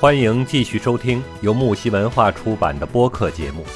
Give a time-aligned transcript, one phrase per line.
[0.00, 3.66] 欢迎继续收听由木西文化出版的播客节目。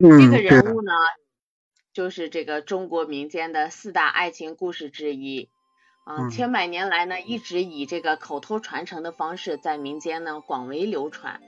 [0.00, 0.92] 这个人物呢，
[1.92, 5.50] 就是这个中国民间的四大爱情故事之一
[6.04, 11.42] 啊，千百年来呢，一直以这个口头传承的方式在民间呢广为流传。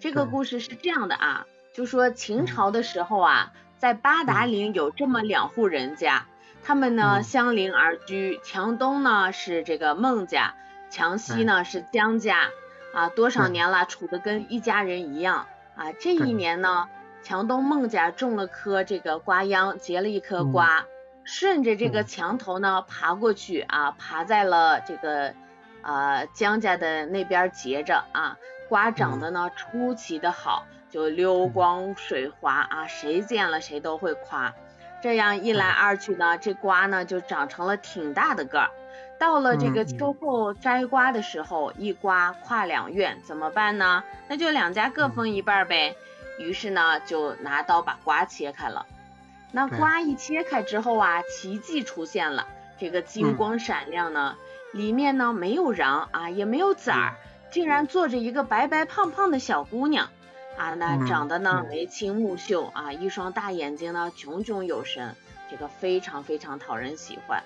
[0.00, 3.52] 这个故事是这样的啊，就说秦朝的时候啊。
[3.78, 6.24] 在八达岭有这么两户人家，
[6.64, 8.40] 他们呢相邻而居。
[8.42, 10.54] 墙东呢是这个孟家，
[10.88, 12.48] 墙西呢是姜家，
[12.94, 15.92] 啊，多少年了，处的跟一家人一样啊。
[15.92, 16.88] 这一年呢，
[17.22, 20.86] 墙东孟家种了棵这个瓜秧，结了一颗瓜，
[21.24, 25.34] 顺着这个墙头呢爬过去啊，爬在了这个
[25.82, 28.38] 啊姜家的那边结着啊，
[28.70, 30.64] 瓜长得呢出奇的好。
[30.96, 34.54] 就溜光水滑啊，谁见了谁都会夸。
[35.02, 38.70] 这样一来二去呢，这瓜呢就长成了挺大的个儿。
[39.18, 44.04] 到了这个秋后摘瓜的时候，一瓜跨两院，怎么办呢？
[44.26, 45.94] 那就两家各分一半呗。
[46.38, 48.86] 于是呢，就拿刀把瓜切开了。
[49.52, 52.46] 那瓜一切开之后啊，奇迹出现了，
[52.78, 54.34] 这个金光闪亮呢，
[54.72, 57.16] 里面呢没有瓤啊，也没有籽儿，
[57.50, 60.08] 竟然坐着一个白白胖胖的小姑娘。
[60.56, 65.14] 啊，那长得呢眉清目秀啊，一双大眼睛呢炯炯有神，
[65.50, 67.42] 这个非常非常讨人喜欢。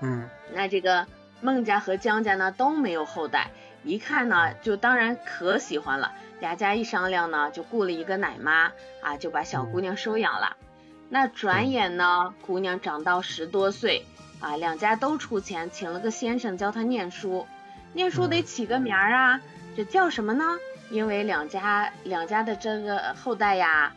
[0.00, 1.06] 嗯，那这个
[1.40, 3.50] 孟家和江家呢都没有后代，
[3.82, 6.12] 一看呢就当然可喜欢了。
[6.38, 10.56] 俩家一商量呢，就雇了一个奶妈啊，就把小姑娘收养了。
[11.08, 14.04] 那转眼呢，姑娘长到十多岁
[14.40, 17.46] 啊，两家都出钱请了个先生教她念书，
[17.94, 19.40] 念书得起个名儿啊，
[19.76, 20.44] 这叫什么呢？
[20.88, 23.92] 因为两家两家的这个后代呀，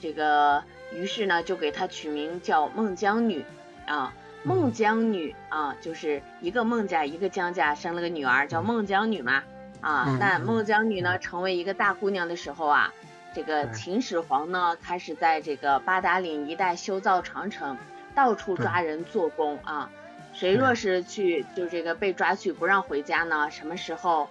[0.00, 3.44] 这个于是呢就给她取名叫孟姜女
[3.86, 9.42] 啊，孟姜女啊，就是一个孟家一个姜家生了个女儿叫孟姜女嘛
[9.80, 12.92] 啊，那孟姜女呢成为一个大姑娘的时候啊，
[13.34, 17.76] 这个秦始皇呢开始在这个八达岭一带修造长城，
[18.14, 19.90] 到处抓人做工啊，
[20.34, 24.28] 谁若是去就这个被抓去不让回家呢，什么时候？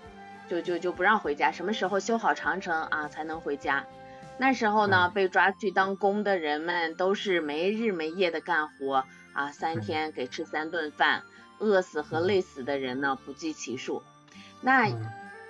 [0.54, 3.86] 就就就不让回家，什么时候修好长城啊才能回家？
[4.38, 11.24] 那时候呢，被抓去当工的人们都是没日没夜的干活啊，三天给吃三顿饭，
[11.58, 14.04] 饿死和累死的人呢不计其数。
[14.62, 14.90] 那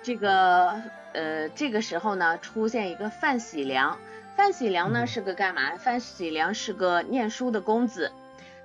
[0.02, 0.80] 这个
[1.12, 3.98] 呃这个时候呢，出现一个范喜良，
[4.36, 5.76] 范喜良呢是个干嘛？
[5.76, 8.10] 范喜良是个念书的公子。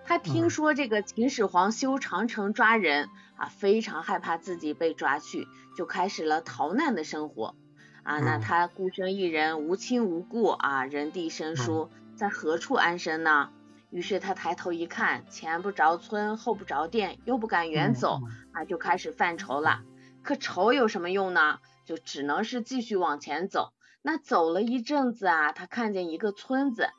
[0.06, 7.56] 他听说这个秦始皇修长城抓人啊，非常害怕自己被抓去，就开始了逃难的生活
[8.04, 8.20] 啊。
[8.20, 13.50] 那他孤身一人，无亲无故啊，人地生疏，在何处安身呢？
[13.90, 18.20] 于是他抬头一看，前不着村，后不着店，又不敢远走
[18.52, 19.82] 啊，就开始犯愁了。
[20.22, 21.60] 可愁有什么用呢？
[21.86, 23.74] 就只能是继续往前走。
[24.02, 26.90] 那走了一阵子啊，他看见一个村子，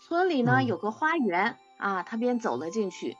[0.00, 1.56] 村里呢有个花园。
[1.78, 3.16] 啊，他便走了进去。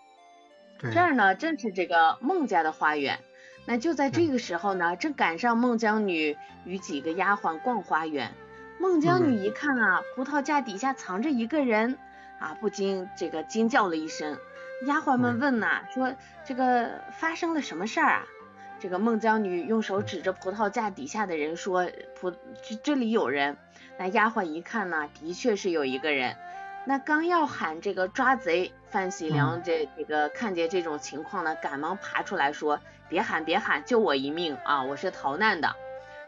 [0.80, 3.18] 这儿呢，正是这个孟家的花园。
[3.66, 8.32] 那就在这个时候呢，正赶上孟姜女与几个丫鬟逛花园。
[8.78, 11.98] 孟姜女一看啊，葡萄架底下藏着一个人
[12.38, 14.38] 啊，不禁这个惊叫了一声。
[14.86, 16.14] 丫鬟们问呐，说
[16.46, 18.26] 这个发生了什么事儿啊？
[18.80, 23.58] 这个孟姜女用手指着葡萄架底下的人说：“葡这这里有人。”
[23.98, 26.34] 那丫鬟一看呢，的确是有一个人。
[26.86, 34.82] 那刚要喊这个抓贼，范喜良这这个看见这种情况呢，赶忙爬出来说：“别喊别喊，救我一命啊！
[34.82, 35.76] 我是逃难的。”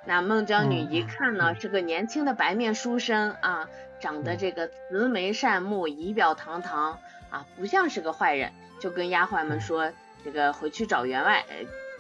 [0.05, 3.69] 那孟姜女一看呢，是个年轻的白面书生啊，
[4.01, 6.99] 长得这个慈眉善目，仪表堂堂
[7.31, 9.91] 啊，不像是个坏人，就跟丫鬟们说
[10.23, 11.45] ：“这个回去找员外，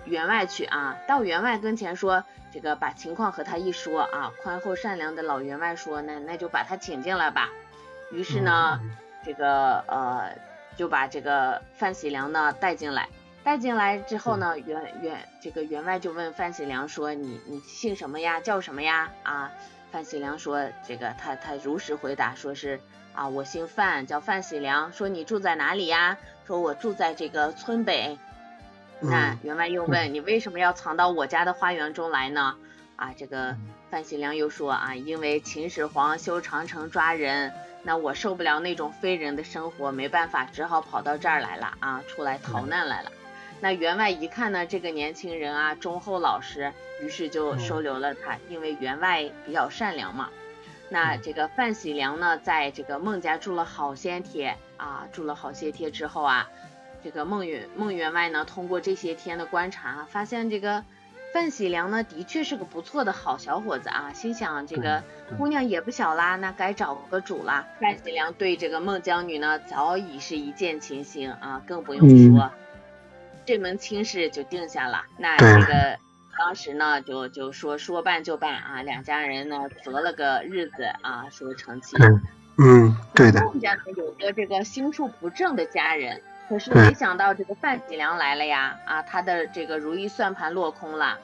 [0.04, 7.48] 员外去啊。”到员外跟前说：“这个把情况和他一说啊。”宽厚善良的老员外说：“那那就把他请进来吧。”
[8.12, 8.78] 于是呢，
[9.24, 10.30] 这个呃
[10.76, 13.08] 就把这个范喜良呢带进来，
[13.42, 18.38] 带进来之后呢，员员这个员外就问范喜良说：“你你姓什么呀？
[18.40, 19.50] 叫什么呀？”啊，
[19.90, 22.80] 范喜良说：“这个他他如实回答，说是
[23.14, 24.92] 啊，我姓范，叫范喜良。
[24.92, 26.18] 说你住在哪里呀？
[26.46, 28.18] 说我住在这个村北。
[29.00, 32.56] 那员外又问你为什么要藏到我家的花园中来呢？
[32.96, 33.56] 啊，这个
[33.90, 37.52] 范喜良又说啊，因为秦始皇修长城抓人。”
[37.84, 43.10] 那我受不了那种非人的生活，没办法，只好跑到这儿来了啊，出来逃难来了。
[43.60, 50.30] 那员外一看呢，这个年轻人啊，忠厚老实，于是就收留了他，因为员外比较善良嘛。
[50.88, 56.48] 那这个范喜良呢，在这个孟家住了好些天啊，住了好些天之后啊，
[57.02, 60.84] 这个孟员孟员外呢，通过这些天的观察，发现这个。
[61.32, 65.02] 范喜良呢，的确是个不错的好小伙子啊，心想这个
[65.38, 67.66] 姑娘也不小啦，那该找个主啦。
[67.80, 72.50] 范喜良对这个孟姜女呢，早已是一见倾心啊，更不用说
[73.46, 75.04] 这门亲事就定下了。
[75.16, 75.98] 那这个
[76.38, 81.98] 当时呢，就就说说办就办啊，两家人呢择了个日子啊，说成亲。
[82.58, 83.40] 嗯，对的。
[83.46, 86.20] 孟家呢有个这个心术不正的家人。
[86.48, 91.18] 可是没想到这个范喜良来了呀，啊，他的这个如意算盘落空了。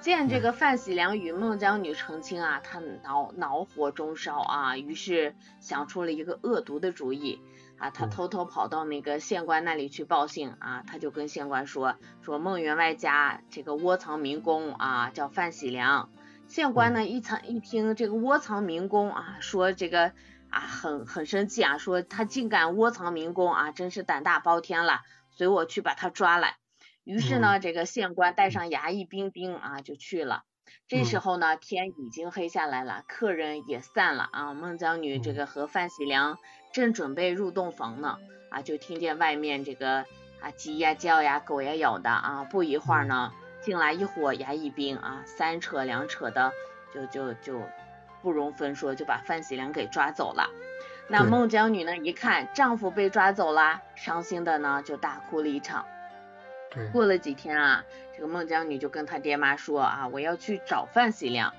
[0.00, 7.40] 见这个范喜良与孟姜女成亲啊，他恼恼火中烧啊，于是想出了一个恶毒的主意
[7.78, 16.08] 啊，他偷偷跑到那个县官那里去报信啊，他就跟县官说说孟员外家这个窝藏民工啊，叫范喜良。
[16.48, 20.10] 县官呢一层一听这个窝藏民工啊，说这个。
[20.52, 25.00] 啊，很很生气啊，说他竟敢窝藏民工啊，真是胆大包天了，
[25.30, 26.56] 随我去把他抓来。
[27.04, 30.42] 于是呢，这个县官带上衙役兵丁啊，就去了。
[30.88, 34.52] 这时候呢，天已经黑下来了，客人也散了啊。
[34.52, 36.38] 孟姜女这个和范喜良
[36.72, 38.18] 正准备入洞房呢，
[38.50, 40.04] 啊，就听见外面这个
[40.42, 42.44] 啊鸡呀叫呀，狗呀咬的啊。
[42.44, 43.32] 不一会儿呢，
[43.62, 46.52] 进来一伙衙役兵啊，三扯两扯的，
[46.92, 47.58] 就就就。
[48.22, 50.48] 不容分说，就把范喜良给抓走了。
[51.08, 51.96] 那孟姜女呢？
[51.96, 55.84] 一看丈夫被抓走了，伤心的呢就大哭了一场。
[56.92, 57.84] 过了几天啊，
[58.14, 61.52] 这个孟姜女就跟她爹妈说啊，我要去找范喜良。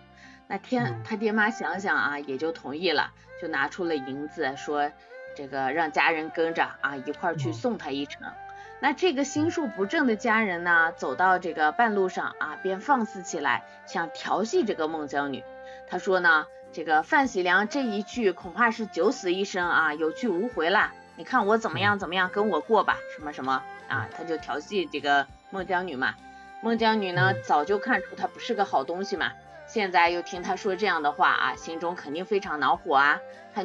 [0.47, 3.11] 那天他爹妈想想啊，也就同意了，
[3.41, 4.91] 就拿出了银子，说
[5.35, 8.31] 这个让家人跟着啊一块去送他一程。
[8.79, 15.43] 那这个心术不正的家人呢，走到这个半路上啊，便放肆起来，想调戏这个孟姜女。
[15.87, 20.91] 他说呢，这个范喜良这一去恐怕是九死一生啊，有去无回了。
[21.15, 26.15] 你看我怎么样怎么样，跟我过吧，什么什么啊，他就调戏这个孟姜女嘛。
[26.63, 29.31] 孟姜女呢，早就看出他不是个好东西嘛，
[29.67, 33.19] 现在又听他说这样的话啊，心中肯定非常恼火啊。
[33.53, 33.63] 他，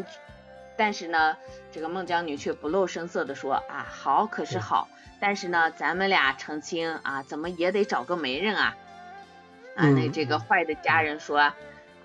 [0.77, 1.39] 但是呢，
[1.73, 4.89] 这个孟姜女却不露声色的说啊，好可是好，
[5.19, 8.77] 但是呢，咱们俩成亲啊，怎么也得找个媒人啊。
[9.77, 11.55] 啊，那这个坏的家人说。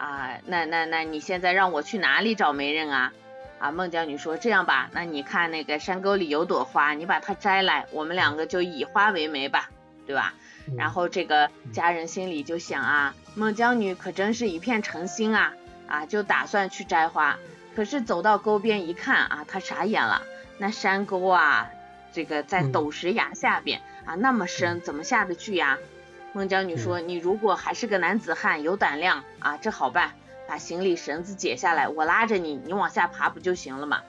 [0.04, 3.14] 啊，那那那你现在让我去哪里找媒人啊？
[3.60, 9.70] 啊，孟姜女说这样吧，那你看那个山沟里有朵花，你把它摘来，我们两个就以花为媒吧，
[10.06, 10.34] 对吧？
[10.78, 15.54] 然后这个家人心里就想啊，孟姜女可真是一片诚心啊，
[15.88, 17.38] 啊，就打算去摘花。
[17.74, 20.22] 可是走到沟边一看啊，她傻眼了，
[20.58, 21.70] 那山沟啊，
[22.12, 25.78] 这个在陡石崖下边啊，那么深，怎么下得去呀？
[26.34, 30.14] 孟姜女说：“你如果还是个男子汉，有胆量啊，这好办，
[30.48, 34.02] 把行李绳子解下来，我拉着你，你往下爬不就行了嘛？”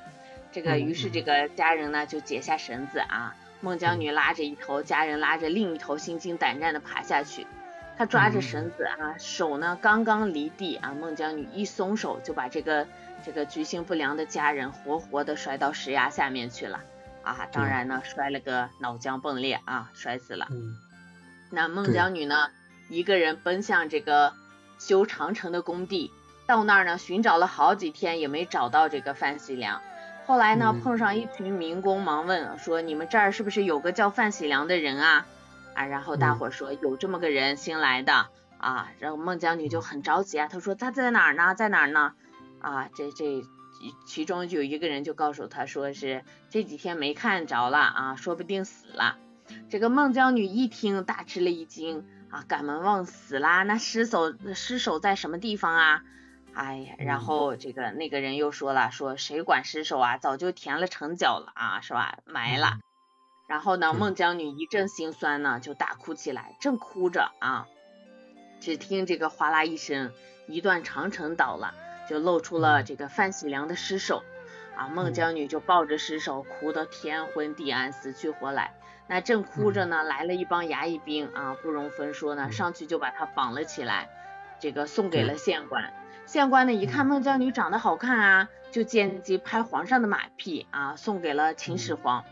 [0.51, 7.47] 这个于是这个家人呢就解下绳子啊，孟姜女拉着一头，家人拉着另一头，心惊胆战的爬下去。
[7.99, 12.87] 他抓着绳子啊，手呢刚刚离地啊，孟姜女一松手就把这个
[13.25, 16.81] 这个居心不良的家人活活的摔到石崖下面去了
[17.23, 17.47] 啊！
[17.53, 20.49] 当然呢，摔了个脑浆迸裂啊，摔死了。
[21.51, 22.51] 那孟姜女呢，
[22.89, 24.33] 一个人奔向这个
[24.79, 26.13] 修长城的工地，
[26.47, 29.81] 到那儿呢，寻找了好几天也没找到这个范喜良。
[30.27, 35.27] 后来呢，碰上一群民工，忙问说：“你们这儿是不是有个叫范喜良的人啊？”
[35.75, 38.27] 啊，然后大伙说有这么个人，新来的
[38.59, 38.91] 啊。
[38.99, 41.55] 然后孟姜女就很着急啊，她说：“他在哪儿呢？
[41.55, 42.15] 在哪儿呢？”
[42.61, 43.45] 啊，这这
[44.07, 49.19] 其中有一个人就告诉她说是这几天没看着了啊，说不定死了。
[49.69, 56.03] 这个孟姜女一听，大吃了一惊啊，赶忙问死啦，那尸首尸首在什么地方啊？
[56.53, 62.19] 哎呀，然后这个那个人又说了，说谁管尸首啊，早就填了城角了啊，是吧？
[62.27, 62.79] 埋了。
[63.49, 67.67] 然后呢，孟姜女一阵心酸呢，就大哭起来，正哭着啊，
[68.61, 70.13] 只听这个哗啦一声，
[70.47, 71.75] 一段长城倒了，
[72.09, 74.23] 就露出了这个范喜良的尸首
[74.77, 78.75] 啊，孟姜女就抱着尸首，哭得天昏地暗，死去活来。
[79.07, 84.09] 那正哭着呢，来了一帮衙役兵啊，不容分说呢，上去就把他绑了起来，
[84.59, 85.93] 这个送给了县官。
[86.25, 92.25] 县官呢一看孟姜女长得好看啊，就见机拍皇上的马屁啊，送给了秦始皇。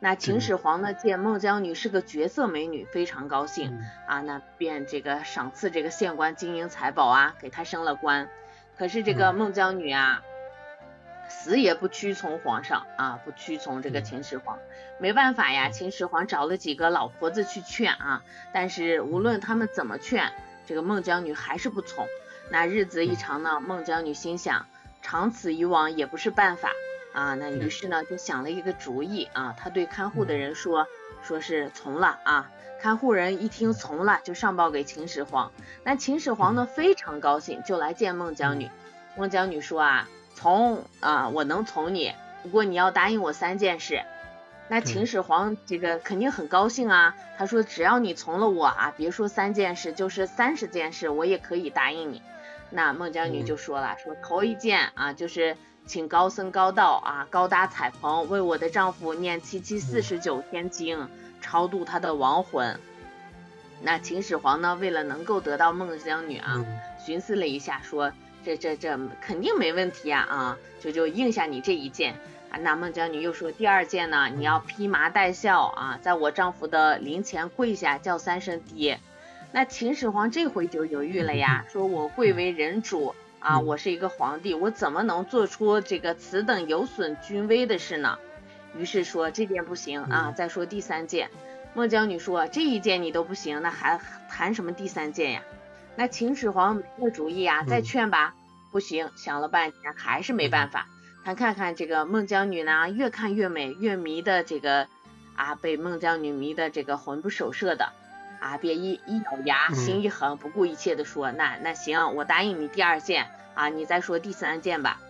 [0.00, 8.28] 那秦始皇呢见孟姜女是个绝色美女，非常高兴啊，那便这个赏赐这个县官金银财宝啊，给他升了官。
[8.76, 10.22] 可是这个孟姜女啊。
[11.28, 14.58] 死也不屈从皇上啊，不屈从这个秦始皇，
[14.98, 15.68] 没办法呀。
[15.70, 20.32] 秦始皇找了几个老婆子去劝啊，但是无论他们怎么劝，
[20.66, 22.06] 这个孟姜女还是不从。
[22.50, 24.66] 那日子一长呢，孟姜女心想，
[25.02, 26.70] 长此以往也不是办法
[27.12, 27.34] 啊。
[27.34, 30.86] 那于是呢，就想了一个主意啊，她对看护的人说，
[31.22, 32.50] 说是从了啊。
[32.80, 35.52] 看护人一听从了，就上报给秦始皇。
[35.82, 38.70] 那秦始皇呢非常高兴，就来见孟姜女。
[39.16, 40.08] 孟姜女说啊，
[40.38, 42.14] 从啊，我能从你，
[42.44, 44.02] 不过你要答应我三件事。
[44.68, 52.22] 那秦始皇这个肯定很高兴啊，他说只要你从了我啊，别说三件事，就是三十件事，我也可以答应你。
[52.70, 61.08] 那孟姜女就说了，说头一件啊，就是请高僧高道啊，高搭彩棚，为我的丈夫念七七四十九天经，
[61.40, 62.78] 超度他的亡魂。
[63.80, 66.64] 那秦始皇呢，为了能够得到孟姜女啊，
[67.04, 68.12] 寻思了一下，说
[68.48, 72.14] 这这这肯定没问题啊啊，就就应下你这一件。
[72.48, 79.00] 啊，那孟姜女又说第二件呢，你要披麻戴孝啊，在我丈夫的灵前跪下叫三声爹。
[79.52, 88.18] 那秦始皇这回就犹豫了呀，说我贵为人主啊，我是一个皇帝，我怎么能做出这个此等有损君威的事呢？
[88.78, 91.28] 于是说这件不行啊，再说第三件。
[91.74, 94.00] 孟姜女说这一件你都不行，那还
[94.30, 95.42] 谈什么第三件呀？
[95.96, 98.34] 那秦始皇没个主意啊，再劝吧，
[98.70, 100.86] 不行，想了半天还是没办法。
[101.24, 104.88] 他看看这个孟姜女呢，越看越美，越迷的这个
[105.34, 107.92] 啊，被孟姜女迷的这个魂不守舍的
[108.40, 115.00] 啊，便一一咬牙，心一横，不顾一切的说，那那行，我答应你第二件啊，你再说第三件吧。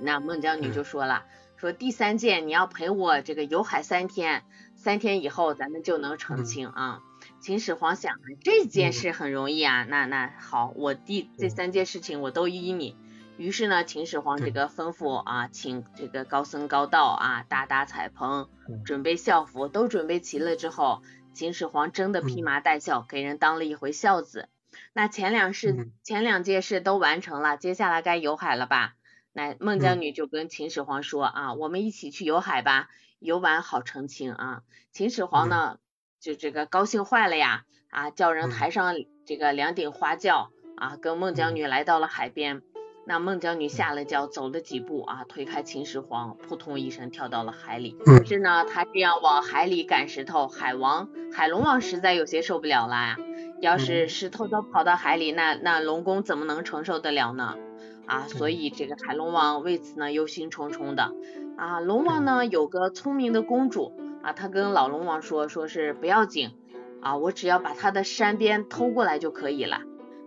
[0.00, 1.24] 那孟姜女就说了，
[1.56, 4.42] 说第三件你要陪我这个游海三天，
[4.76, 7.00] 三天以后咱们就能成亲啊。
[7.44, 12.96] 秦始皇想，这件事很容易啊，那那好，我第这三件事情我都依你。
[13.36, 18.48] 于是呢，秦始皇这个吩咐啊，请这个高僧高道啊，搭搭彩棚，
[18.86, 21.02] 准备孝服，都准备齐了之后，
[21.34, 24.48] 秦始皇真的披麻戴孝，给人当了一回孝子。
[24.94, 28.94] 那前两事，前两件事都完成了，接下来该游海了吧？
[29.34, 34.62] 那孟姜女就跟秦始皇说啊，我们一起去游海吧，游完好成亲啊。
[34.92, 35.78] 秦始皇呢，
[36.24, 38.94] 就这个高兴坏了呀，啊，叫人抬上
[39.26, 42.62] 这个两顶花轿啊，跟孟姜女来到了海边。
[43.06, 47.94] 那孟姜女下了轿，走了几步啊，推开秦始皇，扑通一声跳到了海里。
[48.06, 53.16] 可是呢，他这样往海里赶石头，海王海龙王实在有些受不了了呀。
[53.60, 57.58] 要是石头都跑到海里，那那龙宫怎么能承受得了呢？
[58.06, 61.12] 啊，所以这个海龙王为此呢忧心忡忡的。
[61.58, 63.92] 啊，龙王呢有个聪明的公主
[64.24, 66.56] 啊，他跟老龙王说，说是不要紧
[67.02, 69.82] 啊，我只要把他的山鞭偷过来就可以了。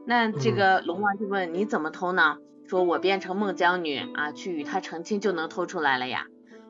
[0.06, 2.38] 那这个龙王就问你怎么偷呢？
[2.68, 6.28] 说我变成孟姜女啊，去与他成亲就能偷出来了呀。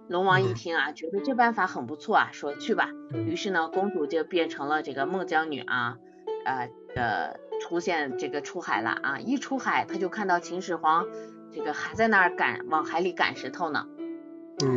[0.08, 2.90] 龙王一听啊，觉得这办法很不错啊，说去吧。
[3.26, 5.98] 于是呢，公主就变成了这个孟姜女啊，
[6.46, 9.20] 呃呃出现这个出海了啊。
[9.20, 11.06] 一出海，他就看到秦始皇
[11.52, 13.86] 这个还在那儿赶往海里赶石头呢。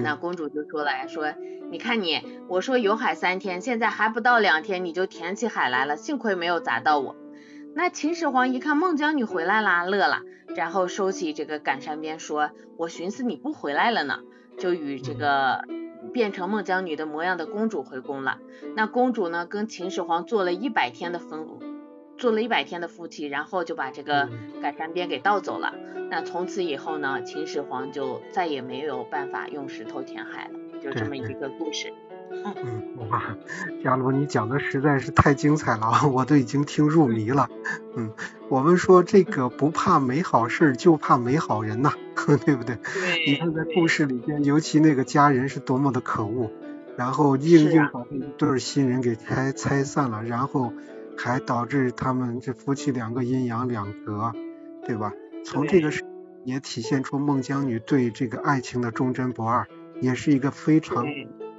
[0.03, 1.33] 那公主就说来，说
[1.71, 7.17] 你看你，我说有海三天，现在还不到两天你就填起海来了，幸亏没有砸到我。
[7.75, 10.21] 那秦始皇一看孟姜女回来啦，乐了。
[10.57, 14.19] 然后收起这个赶山鞭，说：“我寻思你不回来了呢，
[14.59, 15.65] 就与这个
[16.13, 18.39] 变成孟姜女的模样的公主回宫了。
[18.75, 21.63] 那公主呢，跟秦始皇做了一百天的夫，
[22.21, 24.29] 做了一百天的夫妻，然后就把这个
[24.63, 25.75] 改善鞭给盗走了。
[26.11, 31.93] 那从此以后呢，秦始皇就再也没有办法用石头填海了，就这么一个故事。”
[32.33, 33.37] 嗯，哇，
[33.83, 37.49] 伽罗，你讲的实在是太精彩了， 我都已经听入迷了。
[37.97, 38.13] 嗯，
[38.49, 41.93] 我们说这个不怕没好事，就怕没好人呐，
[42.45, 42.77] 对不对？
[42.77, 43.27] 对。
[43.27, 46.53] 你看在故事里边，尤其那个家人是多么的可恶，
[46.97, 50.73] 然后硬硬把这一对新人给拆拆散了，然后
[51.17, 54.33] 还导致他们这夫妻两个阴阳两隔，
[54.87, 55.13] 对吧？
[55.45, 55.91] 从这个
[56.45, 59.67] 也体现出孟姜女对这个爱情的忠贞不二，
[60.01, 61.07] 也是一个非常。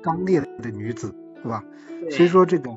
[0.03, 1.63] 刚烈的女子，对吧？
[2.09, 2.71] 所以说这个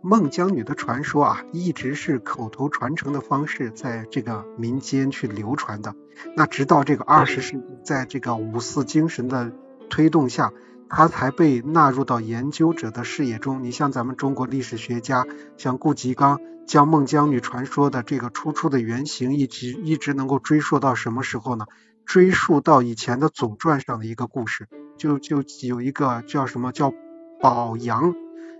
[0.00, 5.94] 孟姜女的传说啊，一直是口头传承的方式，在这个民间去流传的。
[6.34, 9.52] 那直到这个二十世纪，在这个五四精神的
[9.90, 10.54] 推动下，
[10.90, 13.62] 它才被纳入到研究者的视野中。
[13.62, 15.24] 你像咱们中国历史学家，
[15.56, 21.66] 像顾颉刚，将孟姜女传说的这个出处的原型，一直一直能够追溯到什么时候呢？
[22.04, 24.68] 追溯到以前的《左传》上的一个故事。
[24.98, 26.92] 就就有一个叫什么叫
[27.40, 28.14] 宝阳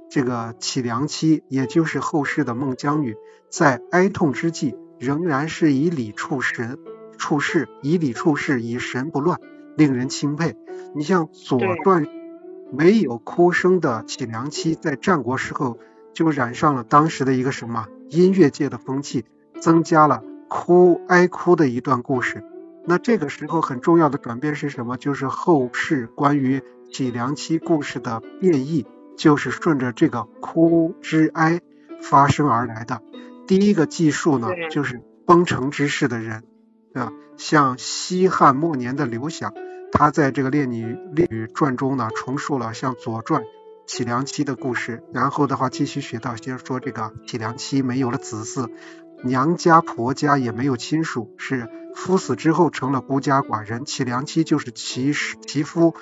[0.09, 3.17] 这个启良妻，也就是后世的孟姜女，
[3.51, 6.79] 在哀痛之际，仍然是以礼处神
[7.19, 9.39] 处事，以礼处事，以神不乱，
[9.77, 10.57] 令人钦佩。
[10.95, 12.07] 你像《左传》
[12.73, 15.79] 没有哭声的启良妻，在战国时候
[16.15, 19.25] 就染上了当时的一个什么音乐界的风气，
[19.61, 22.45] 增加了哭哀哭的一段故事。
[22.87, 24.97] 那这个时候很重要的转变是什么？
[24.97, 28.87] 就是后世关于启良期故事的变异，
[29.17, 31.61] 就是顺着这个哭之哀
[32.00, 33.03] 发生而来的。
[33.47, 36.45] 第一个记述呢，就是崩城之事的人，
[36.95, 37.12] 对吧？
[37.37, 39.53] 像西汉末年的刘享，
[40.00, 43.42] 他在这个《列女列女传》中呢，重述了像《左传》
[43.87, 45.02] 启良期的故事。
[45.12, 48.71] 然后的话，继续学到，先说这个启良期没有了子嗣，
[49.23, 53.85] 娘家婆家也没有亲属，是夫死之后成了孤家寡人。
[53.85, 55.12] 启良期就是其
[55.47, 55.95] 其夫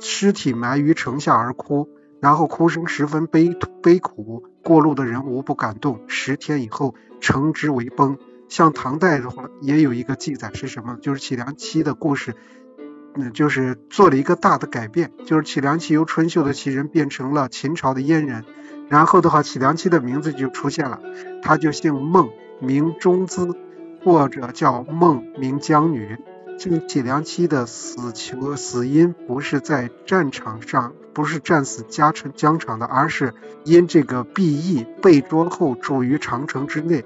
[0.00, 1.88] 尸体埋于城下而哭，
[2.20, 6.04] 然后哭声十分悲悲苦，过路的人无不感动。
[6.08, 8.18] 十天以后，城之为崩。
[8.50, 10.98] 像唐代的话，也有一个记载是什么？
[11.00, 12.36] 就是启良期的故事，
[13.16, 18.44] 那，就是做了一个大的改变，就是启良期由春秀的齐人变成了秦朝的阉人，
[18.88, 21.00] 然后的话，启良期的名字就出现了，
[21.42, 22.30] 他就姓孟，
[22.60, 23.48] 名中资，
[24.04, 26.18] 或者叫孟，名姜女。
[26.58, 37.04] 这个启良期的死求死因不是在战场上，不是战死疆城疆场的，而是因这个避役被捉后住于长城之内。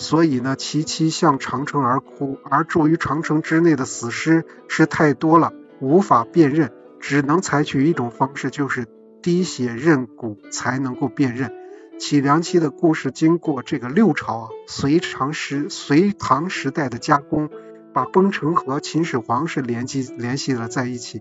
[0.00, 8.88] 所以呢，其妻向长城而哭，而住于长城之内的死尸是太多了，无法辨认，只能采取一种方式，就是
[9.20, 11.52] 滴血认骨才能够辨认。
[11.98, 17.50] 启良期的故事经过这个六朝啊，隋唐时隋唐时代的加工，
[17.92, 21.20] 把崩城和秦始皇是联系联系了在一起，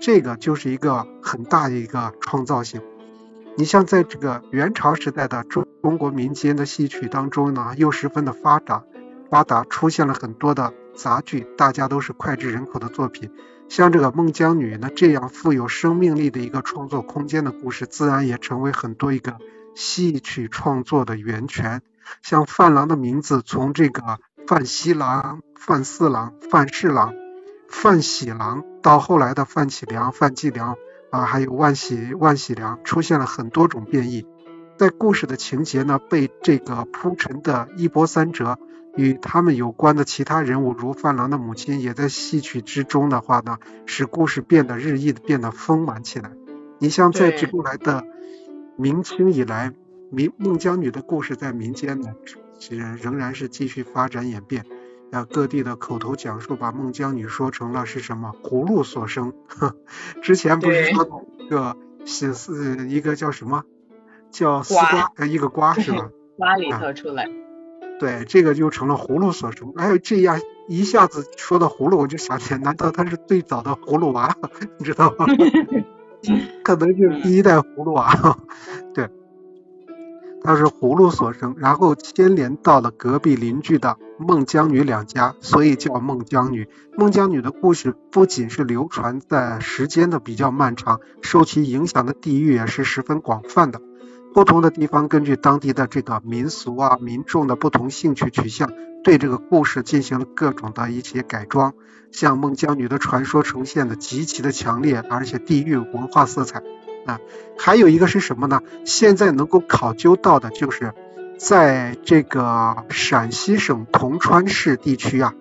[0.00, 2.82] 这个就是一个很大的一个创造性。
[3.58, 8.84] 你像在这个元朝时代的中中国民间的戏曲当中呢，又十分的发达，
[9.30, 13.30] 发达出现了很多的杂剧，大家都是脍炙人口的作品。
[13.70, 19.38] 像这个《孟姜女》呢，这样富有生命力的一个创作空间的故事，自然也成为很多一个
[19.74, 21.80] 戏曲创作的源泉。
[22.22, 27.14] 像范郎的名字，从这个范西郎、范四郎、范侍郎、
[27.70, 30.76] 范喜郎，到后来的范启良、范继良。
[31.10, 34.26] 啊，还有万喜万喜良出现了很多种变异，
[34.76, 38.58] 在故事的情节呢被这个铺陈的一波三折，
[38.96, 46.32] 与他们有关的其他人物如范郎的母亲也在戏曲之中的话呢，使故事变得日益的变得丰满起来。
[46.78, 48.04] 你像在这过来的
[48.76, 49.72] 明清以来，
[50.10, 52.08] 明孟姜女的故事在民间呢，
[52.58, 54.66] 其实仍然是继续发展演变。
[55.12, 59.32] 啊，各地的口头讲述把孟姜女说成了是什么葫芦所生。
[60.22, 63.64] 之前不是说一个是是一个叫什么
[64.30, 66.10] 叫丝瓜呃一个瓜是吧？
[66.36, 67.28] 瓜里头出来。
[67.98, 69.72] 对，这个就成了葫芦所生。
[69.76, 74.36] 哎，这样一下子说到葫芦，我就想起来，难道他是最早的葫芦娃？
[74.76, 75.24] 你知道吗？
[76.62, 78.36] 可能就是第一代葫芦娃。
[78.92, 79.08] 对。
[80.42, 86.68] 他是葫芦所生，然后牵连到了隔壁邻居的孟姜女两家，所以叫孟姜女。
[86.96, 93.80] 孟姜女的故事不仅是流传在时间的比较漫长，受其影响的地域也是十分广泛的。
[94.32, 98.70] 不同的地方根据当地的这个民俗啊、民众的不同兴趣取向，
[99.02, 101.74] 对这个故事进行了各种的一些改装。
[102.12, 106.62] 像孟姜女的传说呈现的极其的强烈，而且地域文化色彩。
[107.06, 107.20] 啊，
[107.56, 108.62] 还有一个是什么呢？
[108.84, 110.92] 现在能够考究到的就是，
[111.36, 115.34] 在这个陕西省铜川市地区啊，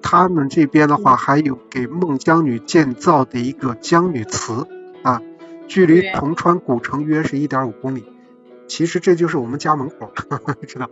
[0.00, 4.66] 他们这边的话还有给孟姜女建造的一个姜女祠
[5.02, 5.20] 啊，
[5.66, 8.04] 距离铜川古城约是一点五公里。
[8.70, 10.12] 其实这就是我们家门口，
[10.68, 10.88] 知道，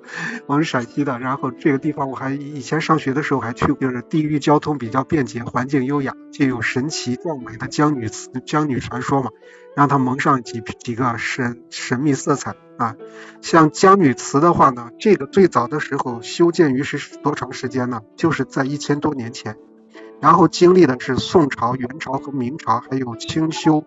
[0.47, 1.21] 我们陕西的。
[1.21, 9.31] 然后这个地方我还以前上学的时候还去过，就是地域交通比较便捷，环境优雅，就有神奇壮美的江女祠、江女传说嘛，
[9.77, 12.97] 让它蒙上几几个神神秘色彩啊。
[13.43, 18.01] 像江女祠的话呢，这个最早的时候修建于是多长时间呢？
[18.17, 19.57] 就是在一千多年前，
[20.21, 23.85] 然后经历的是宋朝、元朝和明朝，还有清修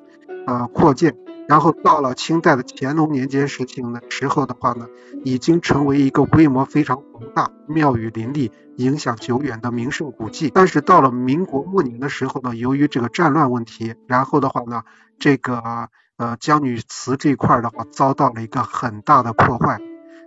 [0.47, 1.17] 呃扩建。
[1.51, 4.87] 然后到了清代的乾隆年间时期呢，时候的话呢，
[5.25, 10.49] 已经成为一个规模非常宏大、庙宇林立、影响久远的名胜古迹。
[10.55, 14.83] 但是到了民国末年的时候呢，由于这个战乱问题，然后的话呢，
[15.19, 19.77] 这个呃江女祠这块的话遭到了一个很大的破坏，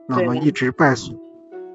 [0.07, 1.24] 那么一直败损。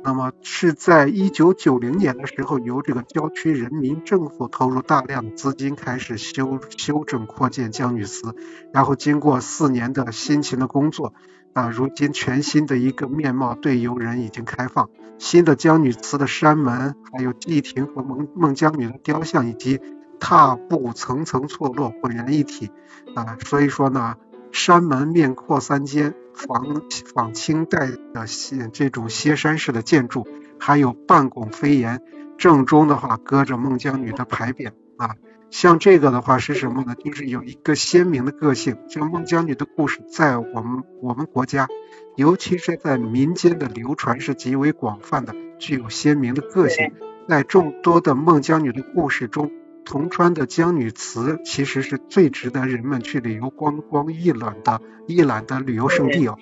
[0.02, 8.34] 那么是在一九九零年的时候，由这个郊区人民政府投入大量资金开始修修整扩建江女祠，
[8.74, 11.14] 然后经过四年的辛勤的工作，
[11.54, 14.90] 啊，如今全新的一个面貌对游人已经开放。
[15.18, 19.82] 新的江女祠的山门，还有祭亭和孟孟姜女的雕像以及
[20.20, 22.72] 踏步层层错落，浑然一体，
[23.16, 24.16] 啊，所以说呢。
[24.52, 26.82] 山门面阔三间，仿
[27.14, 30.28] 仿清代的歇这种歇山式的建筑，
[30.60, 32.02] 还有半拱飞檐，
[32.38, 35.16] 正中的话搁着孟姜女的牌匾啊。
[35.50, 36.96] 像这个的话是什么呢？
[36.96, 38.78] 就是有一个鲜明的个性。
[38.88, 41.68] 这个孟姜女的故事，在我们我们国家，
[42.16, 46.92] 尤其是在民间的流传是极为广泛的，具有鲜明的个性。
[47.28, 49.52] 在众多的孟姜女的故事中，
[49.90, 56.38] 铜川的江女祠其实是最值得人们去旅游观光一览的一览的旅游胜地哦。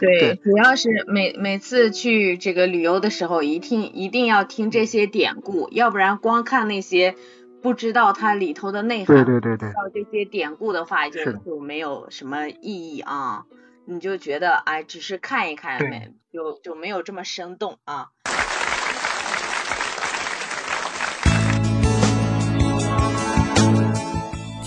[0.00, 7.14] 对， 主要是每每次去这个旅游的时候，一定一定要听这些典故，要不然光看那些。
[7.60, 13.46] 不知道它里头的内涵，对对对对，到这些典故的话，就就没有什么意义啊。
[13.84, 18.10] 你就觉得哎，只是看一看，没就就没有这么生动啊。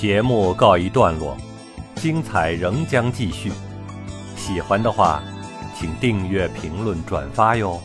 [0.01, 1.37] 节目告一段落，
[1.93, 3.51] 精彩仍将继续。
[4.35, 5.21] 喜欢的话，
[5.77, 7.79] 请订阅、评论、转发哟。